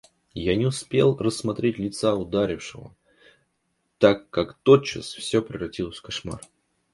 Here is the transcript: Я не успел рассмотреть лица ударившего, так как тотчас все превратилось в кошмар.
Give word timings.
Я 0.33 0.55
не 0.55 0.65
успел 0.65 1.15
рассмотреть 1.15 1.77
лица 1.77 2.15
ударившего, 2.15 2.95
так 3.99 4.31
как 4.31 4.57
тотчас 4.63 5.05
все 5.13 5.43
превратилось 5.43 5.97
в 5.97 6.01
кошмар. 6.01 6.41